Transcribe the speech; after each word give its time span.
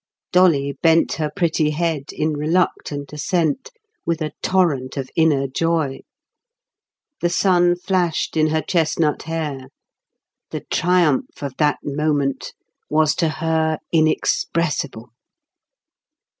Dolly 0.31 0.75
bent 0.81 1.13
her 1.21 1.29
pretty 1.29 1.69
head 1.69 2.11
in 2.11 2.33
reluctant 2.33 3.13
assent, 3.13 3.69
with 4.03 4.19
a 4.19 4.33
torrent 4.41 4.97
of 4.97 5.11
inner 5.15 5.45
joy. 5.45 5.99
The 7.21 7.29
sun 7.29 7.75
flashed 7.75 8.35
in 8.35 8.47
her 8.47 8.63
chestnut 8.63 9.21
hair. 9.29 9.67
The 10.49 10.61
triumph 10.71 11.43
of 11.43 11.53
that 11.57 11.81
moment 11.83 12.53
was 12.89 13.13
to 13.17 13.29
her 13.29 13.77
inexpressible. 13.91 15.11